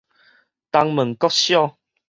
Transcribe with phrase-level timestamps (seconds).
[0.71, 1.77] 東門國小